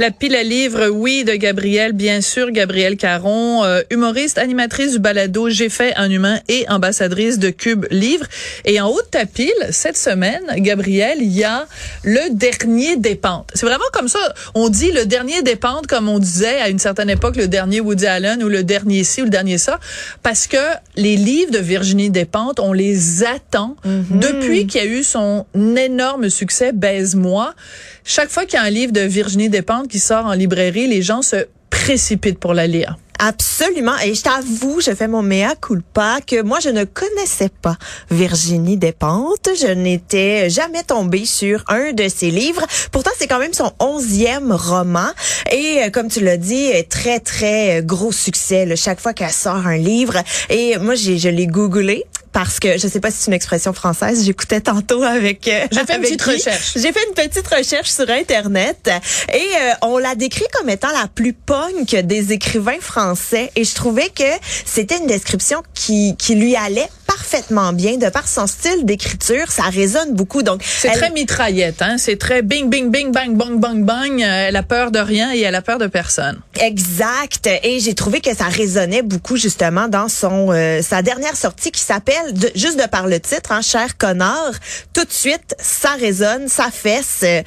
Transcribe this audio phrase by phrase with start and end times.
[0.00, 4.98] La pile à livres, oui, de Gabrielle, bien sûr, Gabrielle Caron, euh, humoriste, animatrice du
[4.98, 8.24] balado J'ai fait un humain et ambassadrice de Cube Livre.
[8.64, 11.66] Et en haut de ta pile, cette semaine, Gabrielle, il y a
[12.02, 13.50] le dernier des pentes.
[13.52, 14.20] C'est vraiment comme ça,
[14.54, 17.80] on dit le dernier des pentes, comme on disait à une certaine époque, le dernier
[17.80, 19.80] Woody Allen ou le dernier ci ou le dernier ça,
[20.22, 20.56] parce que
[20.96, 25.44] les livres de Virginie Despentes, on les attend depuis qu'il y a eu son
[25.76, 27.54] énorme succès Baise-moi.
[28.02, 31.02] Chaque fois qu'il y a un livre de Virginie Despentes qui sort en librairie, les
[31.02, 32.96] gens se précipitent pour la lire.
[33.22, 33.98] Absolument.
[34.02, 37.76] Et je t'avoue, je fais mon mea culpa que moi, je ne connaissais pas
[38.10, 39.50] Virginie Despentes.
[39.60, 42.64] Je n'étais jamais tombée sur un de ses livres.
[42.92, 45.10] Pourtant, c'est quand même son onzième roman.
[45.52, 49.12] Et euh, comme tu l'as dit, euh, très, très euh, gros succès là, chaque fois
[49.12, 50.16] qu'elle sort un livre.
[50.48, 54.24] Et moi, je l'ai googlé parce que je sais pas si c'est une expression française.
[54.24, 55.48] J'écoutais tantôt avec.
[55.48, 56.72] euh, J'ai fait une petite recherche.
[56.76, 58.90] J'ai fait une petite recherche sur internet
[59.32, 63.74] et euh, on la décrit comme étant la plus punk des écrivains français et je
[63.74, 64.24] trouvais que
[64.64, 69.64] c'était une description qui qui lui allait parfaitement bien de par son style d'écriture, ça
[69.64, 71.96] résonne beaucoup donc C'est elle- très mitraillette, hein.
[71.98, 74.22] C'est très bing, bing, bing, bang, bang, bang, bang.
[74.22, 76.38] Euh, Elle a peur de rien et elle a peur de personne.
[76.60, 77.48] Exact.
[77.64, 81.80] Et j'ai trouvé que ça résonnait beaucoup justement dans son euh, sa dernière sortie qui
[81.80, 84.52] s'appelle juste de par le titre, hein, cher connard.
[84.92, 87.20] Tout de suite, ça résonne, ça fesse.
[87.24, 87.42] Euh,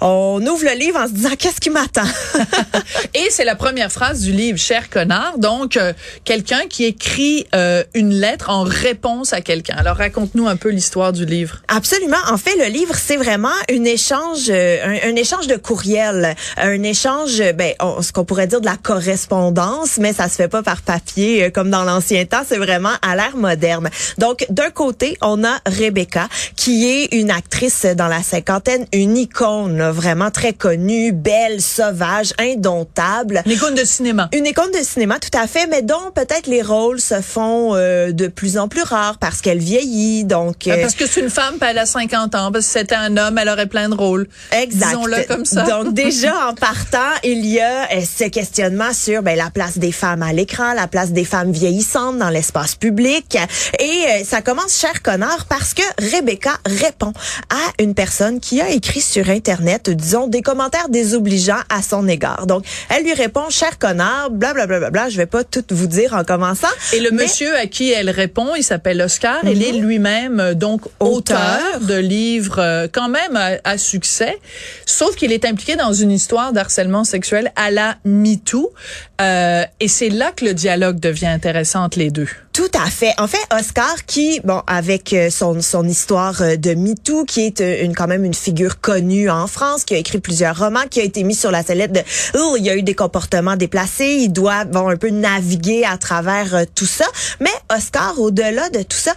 [0.00, 2.02] on ouvre le livre en se disant qu'est-ce qui m'attend?
[3.14, 5.38] Et c'est la première phrase du livre, cher connard.
[5.38, 5.92] Donc, euh,
[6.24, 7.46] quelqu'un qui écrit
[7.94, 9.74] une lettre en réponse à quelqu'un.
[9.76, 11.56] Alors, raconte-nous un peu l'histoire du livre.
[11.68, 12.22] Absolument.
[12.30, 16.82] En fait, le livre, c'est vraiment un échange, euh, un, un échange de courriel, un
[16.84, 20.62] échange, ben, on- ce qu'on pourrait dire de la correspondance, mais ça se fait pas
[20.62, 22.42] par papier euh, comme dans l'ancien temps.
[22.48, 23.88] C'est vraiment à l'ère moderne.
[24.18, 29.82] Donc, d'un côté, on a Rebecca, qui est une actrice dans la cinquantaine, une icône,
[29.90, 33.42] vraiment très connue, belle, sauvage, indomptable.
[33.44, 34.28] Une icône de cinéma.
[34.32, 38.12] Une icône de cinéma, tout à fait, mais dont peut-être les rôles se font euh,
[38.12, 40.24] de plus en plus rares parce qu'elle vieillit.
[40.24, 42.52] Donc, Euh, euh, Parce que c'est une femme, puis elle a 50 ans.
[42.52, 44.28] Parce que c'était un homme, elle aurait plein de rôles.
[44.52, 44.88] Exact.
[44.88, 45.62] Disons-le comme ça.
[45.62, 49.92] Donc déjà en partant, il y a euh, ce questionnement sur ben, la place des
[49.92, 53.36] femmes à l'écran, la place des femmes vieillissantes dans l'espace public.
[53.80, 55.82] Et euh, ça commence, cher connard, parce que
[56.14, 57.12] Rebecca répond
[57.50, 62.46] à une personne qui a écrit sur Internet, disons, des commentaires désobligeants à son égard.
[62.46, 65.86] Donc, elle lui répond, cher connard, blablabla, bla, bla, bla, je vais pas tout vous
[65.86, 66.68] dire en commençant.
[66.92, 69.38] Et le mais- monsieur à qui elle répond, il s'appelle Oscar.
[69.44, 71.38] Il est lui-même euh, donc auteur,
[71.74, 71.80] Auteur.
[71.80, 74.36] de livres euh, quand même à, à succès,
[74.84, 78.72] sauf qu'il est impliqué dans une histoire d'harcèlement sexuel à la MeToo.
[79.20, 82.28] Euh, et c'est là que le dialogue devient intéressant entre les deux.
[82.54, 83.12] Tout à fait.
[83.18, 87.60] En fait, Oscar, qui, bon, avec euh, son, son histoire euh, de MeToo, qui est
[87.60, 91.00] euh, une quand même une figure connue en France, qui a écrit plusieurs romans, qui
[91.00, 92.00] a été mis sur la sellette de,
[92.38, 95.98] oh, il y a eu des comportements déplacés, il doit, bon, un peu naviguer à
[95.98, 97.06] travers tout ça.
[97.40, 99.14] Mais Oscar, au-delà de tout ça,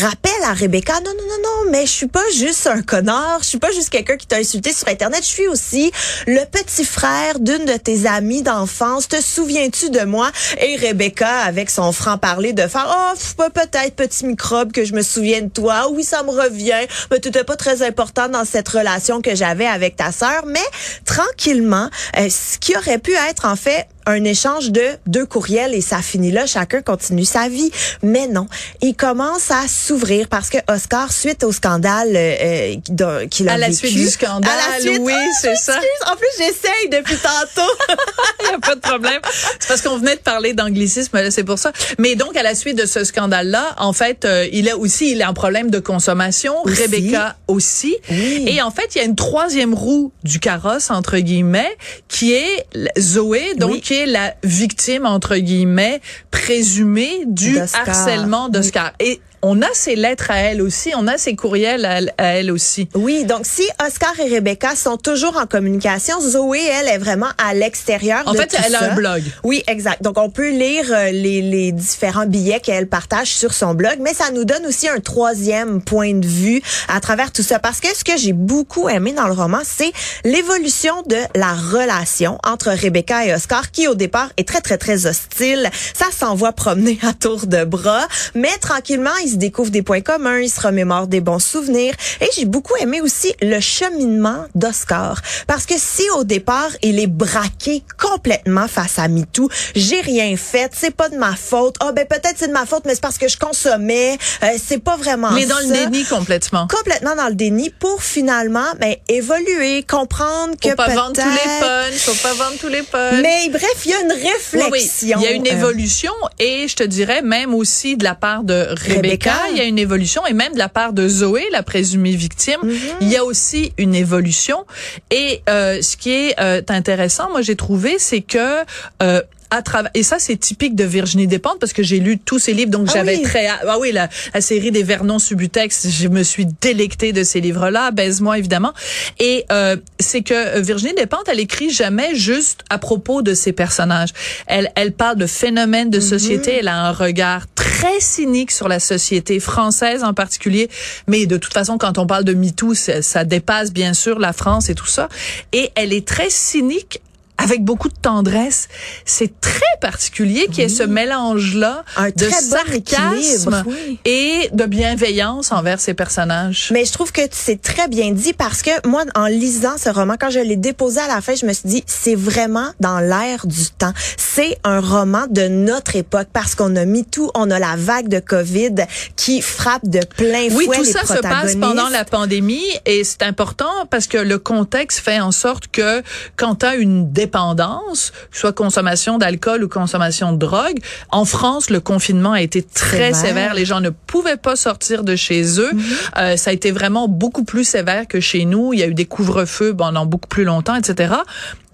[0.00, 3.48] rappelle à Rebecca, non, non, non, non, mais je suis pas juste un connard, je
[3.48, 5.90] suis pas juste quelqu'un qui t'a insulté sur Internet, je suis aussi
[6.28, 9.08] le petit frère d'une de tes amies d'enfance.
[9.08, 10.30] Te souviens-tu de moi?
[10.60, 15.52] Et Rebecca, avec son franc-parler faire, oh, peut-être petit microbe que je me souvienne de
[15.52, 15.88] toi.
[15.90, 19.96] Oui, ça me revient, mais t'étais pas très important dans cette relation que j'avais avec
[19.96, 20.44] ta sœur.
[20.46, 20.58] Mais
[21.04, 25.80] tranquillement, euh, ce qui aurait pu être en fait un échange de deux courriels et
[25.80, 27.70] ça finit là, chacun continue sa vie.
[28.02, 28.46] Mais non,
[28.82, 33.56] il commence à s'ouvrir parce que Oscar, suite au scandale euh, euh, qu'il a À
[33.58, 35.78] la vécu, suite du scandale, à la suite- oui, Ah, c'est ça.
[36.10, 37.70] En plus, j'essaye depuis tantôt.
[38.42, 39.20] Il n'y a pas de problème.
[39.58, 41.72] C'est parce qu'on venait de parler d'anglicisme, là, c'est pour ça.
[41.98, 45.22] Mais donc, à la suite de ce scandale-là, en fait, euh, il a aussi, il
[45.22, 46.54] a un problème de consommation.
[46.64, 46.82] Aussi.
[46.82, 47.96] Rebecca aussi.
[48.10, 48.44] Oui.
[48.48, 51.70] Et en fait, il y a une troisième roue du carrosse, entre guillemets,
[52.08, 52.66] qui est
[52.98, 53.80] Zoé, donc Oui.
[53.80, 56.00] qui est la victime, entre guillemets,
[56.30, 58.92] présumée du harcèlement d'Oscar.
[59.00, 62.24] Et on a ses lettres à elle aussi, on a ses courriels à, elle- à
[62.36, 62.88] elle aussi.
[62.94, 67.54] Oui, donc si Oscar et Rebecca sont toujours en communication, Zoé, elle, est vraiment à
[67.54, 69.22] l'extérieur En de fait, tout elle a un blog.
[69.44, 70.02] Oui, exact.
[70.02, 74.12] Donc, on peut lire euh, les, les différents billets qu'elle partage sur son blog, mais
[74.14, 77.58] ça nous donne aussi un troisième point de vue à travers tout ça.
[77.58, 79.92] Parce que ce que j'ai beaucoup aimé dans le roman, c'est
[80.24, 85.06] l'évolution de la relation entre Rebecca et Oscar, qui au départ est très, très, très
[85.06, 85.68] hostile.
[85.94, 90.38] Ça s'envoie promener à tour de bras, mais tranquillement, ils se découvrent des points communs,
[90.40, 91.94] ils se remémorent des bons souvenirs.
[92.20, 95.20] Et j'ai beaucoup aimé aussi le cheminement d'Oscar.
[95.46, 100.70] Parce que si au départ, il est braqué complètement face à MeToo, j'ai rien fait,
[100.74, 101.76] c'est pas de ma faute.
[101.80, 104.78] Ah ben peut-être c'est de ma faute, mais c'est parce que je consommais, euh, c'est
[104.82, 106.66] pas vraiment Mais dans le déni complètement.
[106.68, 111.24] Complètement dans le déni pour finalement ben, évoluer, comprendre que Faut pas vendre tous les
[111.24, 113.20] peut-être- punchs, faut pas vendre tous les punchs.
[113.22, 114.68] Mais bref, il y a une réflexion.
[114.70, 114.90] oui.
[115.02, 118.42] Il y a une euh, évolution et je te dirais même aussi de la part
[118.44, 119.48] de Rebecca, Rebecca.
[119.50, 122.58] il y a une évolution et même de la part de Zoé, la présumée victime,
[122.62, 122.78] Mhm.
[123.00, 124.64] il y a aussi une évolution.
[125.10, 128.64] Et euh, ce qui est euh, intéressant, moi j'ai trouvé, c'est que
[129.02, 132.38] euh, à travers et ça c'est typique de Virginie Despentes parce que j'ai lu tous
[132.38, 133.22] ses livres donc Ah j'avais oui.
[133.22, 137.40] très ah oui la, la série des Vernon Subutex je me suis délectée de ces
[137.40, 138.72] livres là baise-moi évidemment.
[139.18, 144.10] Et euh, c'est que Virginie Despentes elle écrit jamais juste à propos de ses personnages.
[144.46, 148.80] Elle elle parle de phénomènes de société elle a un regard très cynique sur la
[148.80, 150.68] société française en particulier
[151.06, 154.32] mais de toute façon quand on parle de MeToo ça, ça dépasse bien sûr la
[154.32, 155.08] France et tout ça.
[155.52, 157.00] Et elle est très cynique
[157.42, 158.68] avec beaucoup de tendresse.
[159.04, 163.98] C'est très particulier qu'il y ait ce mélange-là Un de très sarcasme oui.
[164.04, 166.68] et de bienveillance envers ses personnages.
[166.72, 170.14] Mais je trouve que c'est très bien dit parce que moi, en lisant ce roman,
[170.20, 173.46] quand je l'ai déposé à la fin, je me suis dit, c'est vraiment dans l'air
[173.46, 173.92] du temps.
[174.16, 178.08] C'est un roman de notre époque parce qu'on a mis tout, on a la vague
[178.08, 178.74] de COVID
[179.16, 181.60] qui frappe de plein Oui, fouet tout les ça se passe protagonistes.
[181.60, 186.02] pendant la pandémie et c'est important parce que le contexte fait en sorte que
[186.36, 190.78] quand tu as une dépendance, que ce soit consommation d'alcool ou consommation de drogue,
[191.10, 193.16] en France, le confinement a été très Sévère.
[193.16, 193.54] sévère.
[193.54, 195.70] Les gens ne pouvaient pas sortir de chez eux.
[196.18, 198.72] Euh, ça a été vraiment beaucoup plus sévère que chez nous.
[198.72, 201.14] Il y a eu des couvre-feux pendant beaucoup plus longtemps, etc.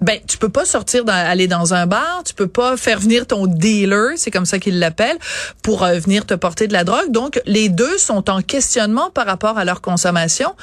[0.07, 3.27] Ben, tu peux pas sortir, dans- aller dans un bar, tu peux pas faire venir
[3.27, 5.19] ton dealer, c'est comme ça qu'ils l'appellent,
[5.63, 7.11] pour euh, venir te porter de la drogue.
[7.11, 10.55] Donc, les deux sont en questionnement par rapport à leur consommation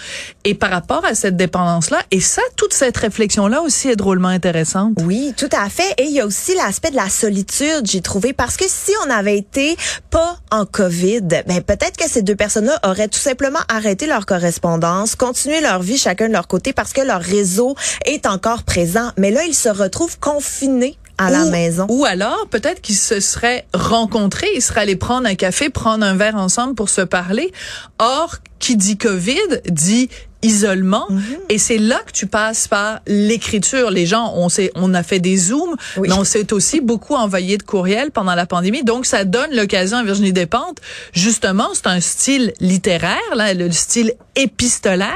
[0.46, 1.98] et par rapport à cette dépendance-là.
[2.12, 4.94] Et ça, toute cette réflexion-là aussi est drôlement intéressante.
[5.04, 5.94] Oui, tout à fait.
[5.98, 9.10] Et il y a aussi l'aspect de la solitude, j'ai trouvé, parce que si on
[9.10, 9.76] avait été
[10.10, 15.16] pas en COVID, ben peut-être que ces deux personnes-là auraient tout simplement arrêté leur correspondance,
[15.16, 17.76] continué leur vie chacun de leur côté, parce que leur réseau
[18.06, 19.12] est encore présent.
[19.18, 21.86] Mais là, ils se retrouvent confinés à la Ou- maison.
[21.90, 26.16] Ou alors, peut-être qu'ils se seraient rencontrés, ils seraient allés prendre un café, prendre un
[26.16, 27.52] verre ensemble pour se parler.
[28.00, 30.10] Or, qui dit COVID dit
[30.42, 31.24] isolement Mhm.
[31.50, 35.20] et c'est là que tu passes par l'écriture les gens on s'est on a fait
[35.20, 36.10] des zooms Oui.
[36.10, 39.96] mais on s'est aussi beaucoup envoyé de courriels pendant la pandémie donc ça donne l'occasion
[40.00, 40.80] à Virginie Despentes
[41.14, 45.14] justement c'est un style littéraire là le style épistolaire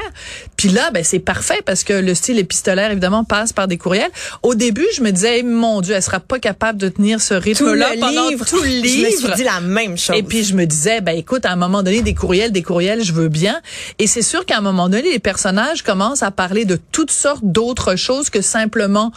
[0.56, 4.10] puis là ben c'est parfait parce que le style épistolaire évidemment passe par des courriels
[4.42, 7.40] au début je me disais mon dieu elle sera pas capable de tenir ce Tout
[7.40, 8.46] rythme là le pendant livre.
[8.46, 10.16] tout le Je me livre suis dit la même chose.
[10.16, 13.02] et puis je me disais, ben écoute, à un moment donné, des courriels, des courriels,
[13.02, 13.60] je veux bien.
[13.98, 17.42] Et c'est sûr qu'à un moment donné, les personnages commencent à parler de toutes sortes
[17.42, 19.12] d'autres choses que simplement.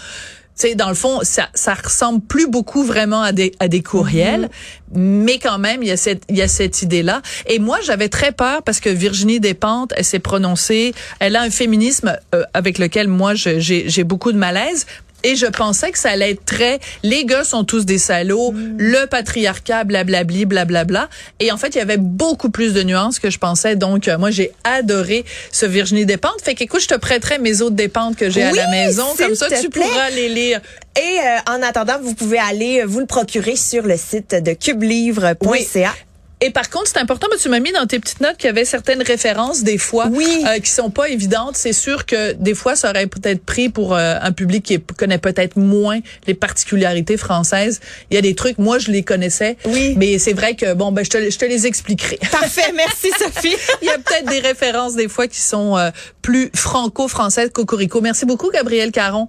[0.57, 3.81] Tu sais, dans le fond, ça, ça ressemble plus beaucoup vraiment à des, à des
[3.81, 4.49] courriels,
[4.93, 7.21] mais quand même, il y a cette, il y a cette idée-là.
[7.47, 11.49] Et moi, j'avais très peur parce que Virginie Despentes, elle s'est prononcée, elle a un
[11.49, 14.85] féminisme euh, avec lequel moi, j'ai beaucoup de malaise.
[15.23, 19.05] Et je pensais que ça allait être très, les gars sont tous des salauds, le
[19.05, 21.09] patriarcat, blablabli, blablabla.
[21.39, 23.75] Et en fait, il y avait beaucoup plus de nuances que je pensais.
[23.75, 26.41] Donc, euh, moi, j'ai adoré ce Virginie Despentes.
[26.43, 29.05] Fait qu'écoute, je te prêterai mes autres dépentes que j'ai à la maison.
[29.17, 29.83] Comme ça, tu plaît.
[29.83, 30.61] pourras les lire.
[30.97, 34.53] Et euh, en attendant, vous pouvez aller euh, vous le procurer sur le site de
[34.53, 35.93] cubelivre.ca.
[36.43, 38.49] Et par contre, c'est important, mais tu m'as mis dans tes petites notes qu'il y
[38.49, 40.43] avait certaines références des fois Oui.
[40.47, 41.55] euh, qui sont pas évidentes.
[41.55, 45.19] C'est sûr que des fois, ça aurait peut-être pris pour euh, un public qui connaît
[45.19, 47.79] peut-être moins les particularités françaises.
[48.09, 49.55] Il y a des trucs, moi, je les connaissais.
[49.65, 49.93] Oui.
[49.97, 52.17] Mais c'est vrai que, bon, ben, je te, je te les expliquerai.
[52.31, 53.55] Parfait, merci Sophie.
[53.83, 55.91] Il y a peut-être des références des fois qui sont euh,
[56.23, 58.01] plus franco-françaises cocorico.
[58.01, 59.27] Merci beaucoup, Gabriel Caron.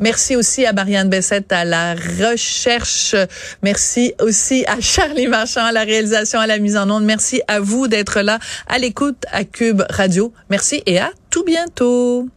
[0.00, 3.14] Merci aussi à Marianne Bessette à la recherche.
[3.62, 7.04] Merci aussi à Charlie Marchand à la réalisation, à la mise en onde.
[7.04, 10.32] Merci à vous d'être là à l'écoute à Cube Radio.
[10.50, 12.28] Merci et à tout bientôt.